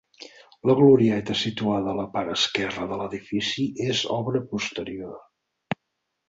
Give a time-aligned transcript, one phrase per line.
[0.69, 5.15] La glorieta situada a la part esquerra de l'edifici és obra posterior.